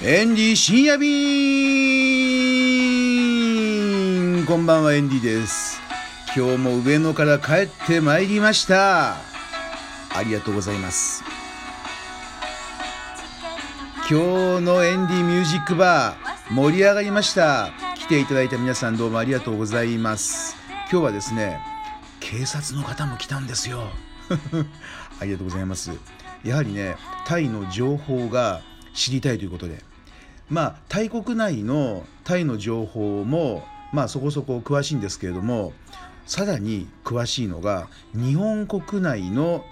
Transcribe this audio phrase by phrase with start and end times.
[0.00, 1.08] エンディ深夜便。
[4.46, 5.80] こんばんはエンディです。
[6.36, 9.16] 今日も上野から帰ってまいりました。
[9.16, 9.18] あ
[10.24, 11.24] りがとうございます。
[14.08, 17.72] 今日のエンディミュージックバー盛り上がりました。
[17.96, 20.54] 来ていただいた皆さんどうもありがとうございます。
[20.92, 21.60] 今日はですね
[22.20, 23.88] 警察の方も来たんですよ。
[25.18, 25.90] ありがとうございます。
[26.44, 26.94] やはりね
[27.26, 28.60] タイの情報が
[28.98, 29.82] 知りたいということで。
[30.50, 35.72] まあタイ国内のタイの情報もまあそこそこ詳しいんですけれども
[36.26, 39.64] さらに詳しいのが日本国内の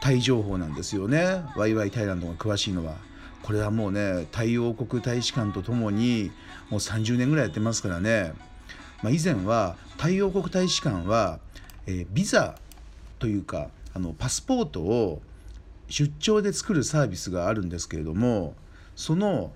[0.00, 1.42] タイ情報なんですよね。
[1.56, 2.96] ワイワイタイランドが詳しいのは。
[3.42, 6.30] これはもうねタイ王国大使館とともに
[6.70, 8.32] もう30年ぐらいやってますからね、
[9.02, 11.40] まあ、以前はタイ王国大使館は、
[11.86, 12.54] えー、ビザ
[13.18, 15.22] というかあのパスポートを
[15.88, 18.54] 出張で作るサービスがあるんですけれども
[18.96, 19.52] その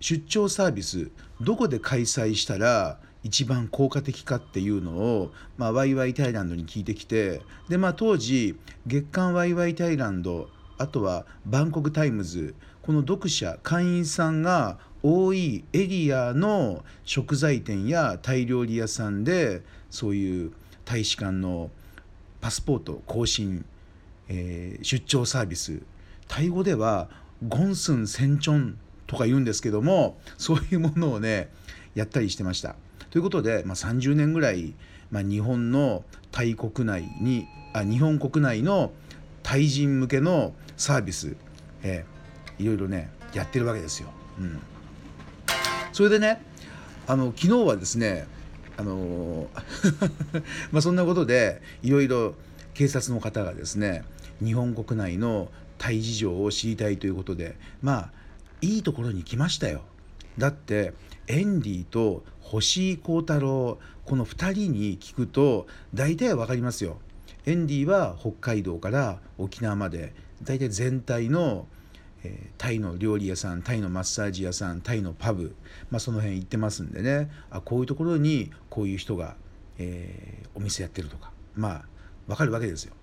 [0.00, 20.52] 出張サービスどこで開催したら一番効果的かっていうのを、まあ、ワイワイタイランドに聞いてきてで、まあ、当時月刊ワイワイタイランドあとはバンコクタイムズこの読者会員さんが多いエリアの食材店やタイ料理屋さんでそういう
[20.84, 21.70] 大使館の
[22.40, 23.64] パスポート更新、
[24.28, 25.82] えー、出張サービス。
[26.26, 27.08] タイ語では
[27.46, 31.50] ゴンスンセンチョンとか言うんですけどもそういうものをね
[31.94, 32.76] やったりしてました。
[33.10, 34.74] ということで、まあ、30年ぐらい、
[35.10, 38.92] まあ、日本のタイ国内にあ日本国内の
[39.42, 41.36] タイ人向けのサービス、
[41.82, 44.10] えー、いろいろねやってるわけですよ。
[44.38, 44.60] うん、
[45.92, 46.42] それでね
[47.06, 48.28] あの昨日はですね
[48.76, 49.48] あの
[50.70, 52.34] まあそんなことでいろいろ
[52.74, 54.04] 警察の方がですね
[54.42, 55.50] 日本国内の
[55.80, 58.12] タイ事情を知りたいということでまあ
[58.60, 59.80] いいところに来ましたよ。
[60.36, 60.92] だって
[61.26, 66.98] エンディと星井幸太郎この2人に聞くと大体は分かりますよ。
[67.46, 71.66] エンディは北海道から沖縄まで大体全体の、
[72.24, 75.56] えー、タイの料理屋さんタイのマッサージ屋さんタイのパブ、
[75.90, 77.30] まあ、その辺行ってますんでね。
[77.50, 79.36] あこういうところにこういう人が、
[79.78, 81.84] えー、お店やってるとかまあ
[82.26, 82.94] 分かるわけですよ。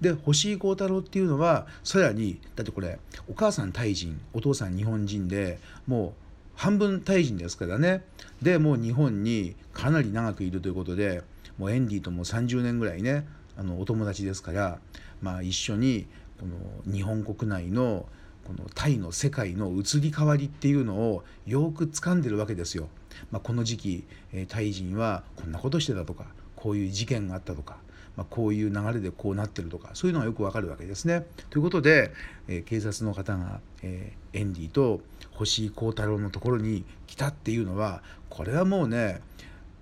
[0.00, 2.98] で星井幸太郎っていうのはさらにだってこれ
[3.28, 6.12] お母さんタイ人お父さん日本人でもう
[6.54, 8.04] 半分タイ人ですからね
[8.40, 11.22] でもう日本にかなり長くいるということで
[11.58, 13.26] もうエンディとも30年ぐらいね
[13.56, 14.78] あのお友達ですから、
[15.20, 16.06] まあ、一緒に
[16.40, 18.06] この日本国内の
[18.44, 22.88] このタイの世界の移り変わりっていうのをよく掴んでるわけですよ。
[23.30, 26.26] まあ、この時期、えタイ人はこんなことしてたとか
[26.56, 27.76] こういう事件があったとか
[28.16, 31.26] まあ、こういう流れでこうなってるとかそういうのがよくわかるわけですね。
[31.50, 32.12] ということで、
[32.48, 35.00] えー、警察の方が、えー、エンディと
[35.32, 39.20] 星井幸太郎のところに来たっていうのはこれはもうね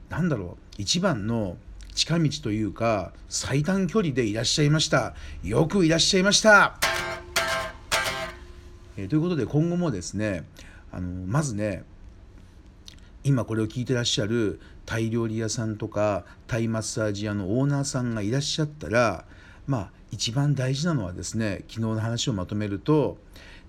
[0.09, 1.57] 何だろう一番の
[1.95, 6.79] 近道というか最短距離でいらっしゃいましたよくいらっしゃいました、
[8.97, 10.45] えー、ということで今後もですね
[10.93, 11.85] あのまずね
[13.23, 19.25] 今これを聞いてらっしゃるタイ料理屋さんとかタイマッサージ屋のオーナーさんがいらっしゃったら
[19.69, 23.17] まあ一番大事なのはですね昨日の話をまとめると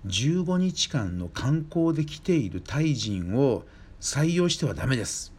[0.08, 3.62] 15日間の観光で来ているタイ人を
[4.00, 5.32] 採用してはダメです。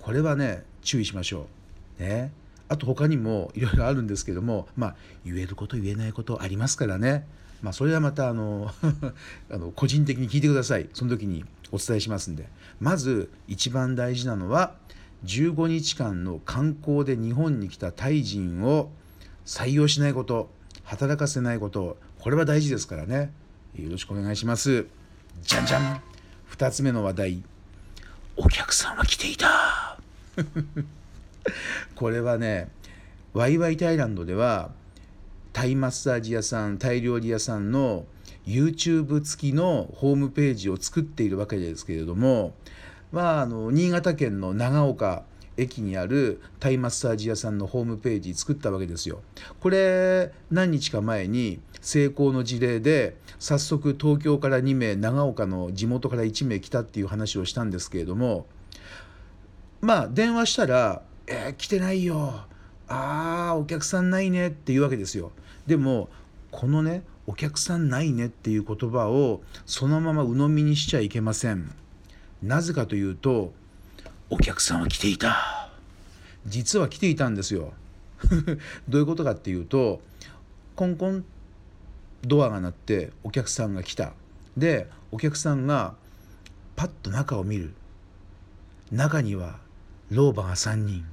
[0.00, 1.46] これはね注意しましょ
[1.98, 2.02] う。
[2.02, 2.30] ね。
[2.68, 7.26] あと他にもいろいろあるんですけどもまあ言えること言えないことありますからね。
[7.62, 8.70] まあそれはまたあの
[9.50, 10.90] あの個人的に聞いてください。
[10.92, 12.50] その時にお伝えしますんで。
[12.80, 14.74] まず一番大事なのは
[15.24, 18.90] 15日間の観光で日本に来たタイ人を
[19.44, 20.50] 採用しないこと
[20.84, 23.32] 働かせないことこれは大事ですからね。
[23.76, 24.86] よろしくお願いします。
[25.42, 26.02] じゃんじゃん。
[26.50, 27.42] 2つ目の話題。
[28.36, 29.98] お客さんは来ていた。
[31.94, 32.70] これはね
[33.32, 34.70] ワイワイタイランドでは
[35.52, 38.06] タイマッサージ屋さんタイ料理屋さんの
[38.46, 42.54] YouTube 付きのホームページを作っているわけですけれども
[43.12, 45.24] まあ、あの新潟県の長岡
[45.56, 49.20] 駅にあるタイマッサージ屋さんのホームページ作ったわけですよ。
[49.60, 58.46] これ何日か前に成功の事例で早速東京から2名長岡の地元から1名来たっていう話をしたんですけれども
[59.80, 62.46] まあ電話したら「えー、来てないよ」
[62.88, 65.32] 「ああお客さんないね」っていうわけですよ。
[65.66, 66.08] でも
[66.50, 71.81] このね「お客さんないね」っていう言葉をそのまま鵜呑みにしちゃいけません。
[72.42, 73.52] なぜかというと
[74.28, 75.70] お客さんは来ていた。
[76.46, 77.72] 実は来ていたんですよ。
[78.88, 80.00] どういうことかっていうと
[80.74, 81.24] コンコン
[82.22, 84.12] ドアが鳴ってお客さんが来た。
[84.56, 85.94] でお客さんが
[86.74, 87.74] パッと中を見る。
[88.90, 89.58] 中には
[90.10, 91.04] 老婆が3人。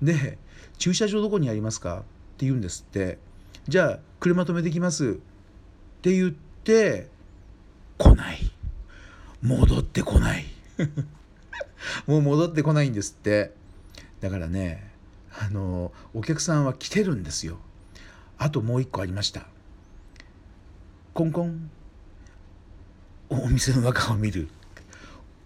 [0.00, 0.38] で
[0.78, 1.98] 駐車場どこにありますか？
[1.98, 2.02] っ
[2.38, 3.18] て言うんですって。
[3.66, 5.10] じゃあ車止めてきます。
[5.10, 5.14] っ
[6.02, 7.08] て言って
[7.98, 8.52] 来ない。
[9.42, 10.51] 戻ってこない
[12.06, 13.54] もう戻ってこないんですって。
[14.20, 14.92] だからね
[15.36, 17.58] あのお客さんは来てるんですよ。
[18.38, 19.46] あともう一個ありました。
[21.14, 21.70] コンコン。
[23.28, 24.48] お店の中を見る。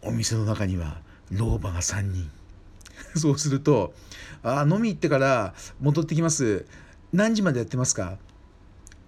[0.03, 1.01] お店の中には
[1.31, 2.31] 老婆が3人。
[3.17, 3.95] そうすると
[4.43, 6.67] 「あ飲み行ってから戻ってきます。
[7.13, 8.19] 何時までやってますか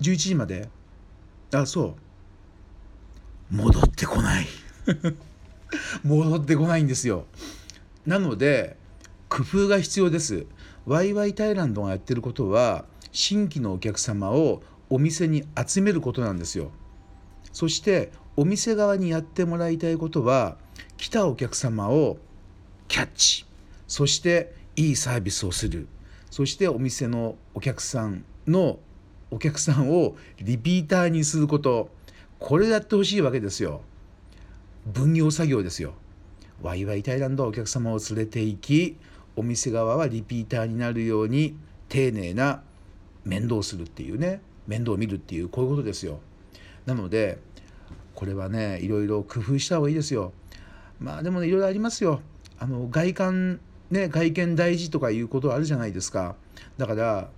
[0.00, 0.68] ?11 時まで。
[1.52, 1.96] あそ
[3.50, 3.54] う。
[3.54, 4.46] 戻ってこない。
[6.04, 7.26] 戻ってこないんですよ。
[8.06, 8.76] なので
[9.28, 10.46] 工夫が必要です。
[10.86, 16.70] ワイワイタイランドがやってることは新規のお客様をお店に集めることなんですよ。
[17.52, 20.56] そしてお店側にやってもらいたいことは
[20.96, 22.18] 来たお客様を
[22.86, 23.46] キャッチ。
[23.86, 25.88] そしていいサービスをする。
[26.30, 28.78] そしてお店のお客さんの
[29.30, 31.90] お客さんをリピーターにすること。
[32.38, 33.82] これやってほしいわけですよ。
[34.92, 35.94] 分業作業ですよ。
[36.62, 38.96] ワイワイタイランドはお客様を連れて行き
[39.36, 41.56] お店側はリピーターになるように
[41.88, 42.62] 丁寧な
[43.24, 46.20] 面倒するっていうね面倒を見るっていうこういうことですよ。
[46.86, 47.38] なので
[48.14, 50.32] これはねいろいろ工夫した方がいいですよ。
[50.98, 52.20] まあでもねいろいろありますよ。
[52.58, 53.60] あの外観
[53.90, 56.34] ね外見大事とかいうことあるじゃないですか。
[56.78, 57.30] だから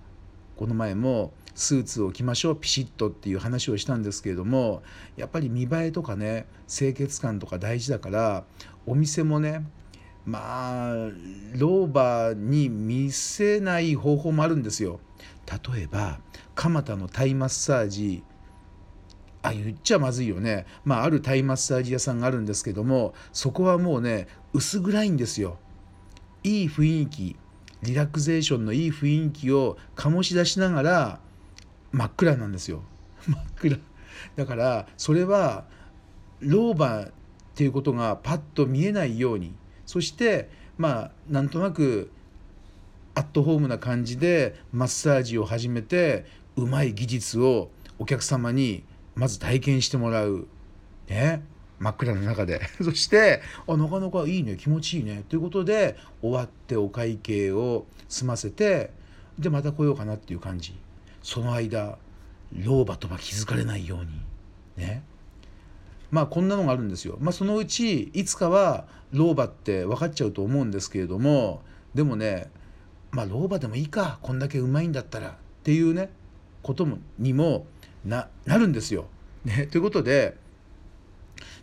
[0.61, 4.83] この前もスーツを着ましょうピシッとっていう話をしたんですけれども
[5.17, 8.45] やっぱり見栄えとかね清潔感とか大事だから
[8.85, 9.65] お店もね
[10.27, 10.95] まあ
[11.55, 15.01] 老婆に見せない方法もあるんですよ。
[15.75, 16.21] 例えば
[16.55, 18.23] 蒲田のタイマッサージ
[19.41, 25.57] あ言っちゃまずいよね、まあ、あるタイマッサージ屋さんがあるんですけどもそこはもうね薄暗いんですよ。
[26.43, 27.37] いい雰囲気
[27.83, 31.21] リラクゼーションのいい雰囲気を醸し出しながら
[31.93, 32.83] 真っ暗なんですよ。
[33.27, 33.79] 真っ暗。
[34.37, 35.67] だからそれは
[36.41, 37.13] 老婆っ
[37.55, 39.55] ていうことがパッと見えないように。
[39.87, 42.11] そしてまあなんとなく
[43.15, 48.85] アットホームな感じでマッサージを始めてうまい技術をお客様に
[49.15, 50.47] まず体験してもらう。
[51.09, 51.43] ね。
[51.81, 52.61] 真っ暗の中で。
[52.81, 54.57] そしてあなかなかいいね。
[54.57, 55.25] 気持ちいいね。
[55.29, 58.91] ということで終わってお会計を済ませて
[59.39, 60.79] でまた来ようかなっていう感じ。
[61.23, 61.99] その間
[62.53, 64.07] 老婆とは気づかれないように。
[64.77, 65.03] ね。
[66.11, 67.17] まあこんなのがあるんですよ。
[67.21, 71.63] まあそのうちいつかは老婆って分かっちゃうと思うんですけれども
[71.95, 72.51] でもね
[73.11, 74.19] まあ老婆でもいいか。
[74.21, 75.31] こんだけうまいんだったら。
[75.31, 76.11] っていうね
[76.63, 77.67] こともにも
[78.05, 79.07] ななるんですよ。
[79.45, 80.37] ね、ということで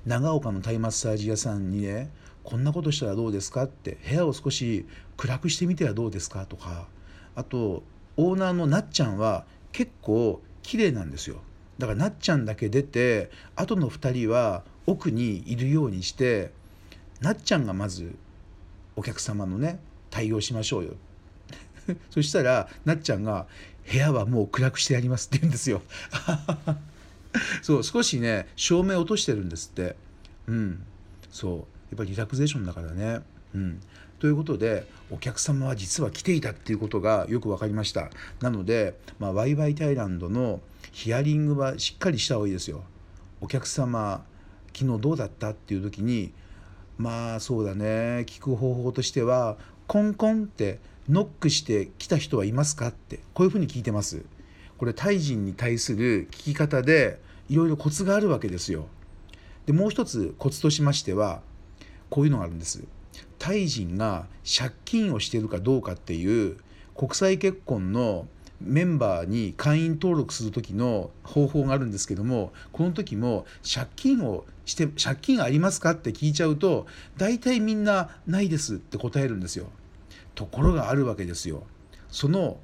[0.07, 2.09] 長岡のタイマッサージ屋さんにね
[2.45, 4.86] こんなことしたらどうですかって部屋を少し
[5.18, 6.88] 暗くしてみてはどうですかとか
[7.36, 7.83] あと
[8.15, 11.42] オーナーのなっちゃんは結構綺麗なんですよ。
[11.77, 16.51] だからなっちゃんだけ出てあとの2人は奥にいるようにして
[17.19, 18.15] なっちゃんがまず
[18.95, 20.94] お客様のね対応しましょうよ
[22.09, 23.45] そしたらなっちゃんが
[23.92, 25.83] 「部屋はもう暗くしてやります」って言うんですよ
[27.61, 29.95] そう少しね照明落としてるんですって。
[30.47, 30.83] うん。
[31.29, 31.56] そう。
[31.56, 33.21] やっぱりリラクゼーションだからね。
[33.56, 33.79] うん。
[34.19, 38.09] ということでお客様は実は来ていたっていうことがよく分かりました。
[38.41, 42.83] なので、まあ、ワイワイタイランドのヒアリングはしっかりした方がいいですよ。
[43.41, 44.25] お客様
[44.73, 46.31] 昨日どうだったっていう時に
[46.97, 48.25] まあそうだね。
[48.27, 53.19] 聞く方法としてはコンコンってノックして来た人はいますかって。
[53.33, 54.25] こういうふうに聞いてます。
[54.78, 57.19] これタイ人に対する聞き方で
[57.50, 58.88] いろいろコツがあるわけですよ
[59.66, 61.42] でもう一つコツとしましては
[62.10, 62.84] こういうのがあるんです
[63.40, 66.57] タイ人が借金をしているかどうかっていう
[66.96, 68.28] 国際結婚の
[68.60, 79.68] メンバーに会員登録する時の方法があるんですけどもこの時も借金をして借金ありますかって聞いちゃうと大体みんなないですって答えるんですよ。
[80.34, 81.64] ところがあるわけですよ。
[82.10, 82.57] その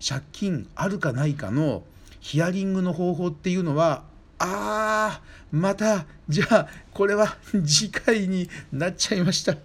[0.00, 1.82] 借金あるかないかの
[2.20, 4.02] ヒアリングの方法っていうのは
[4.38, 9.56] あーまたじゃあこれは 次回になっちゃいました。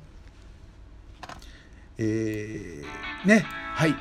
[1.98, 3.96] えー、ねはい。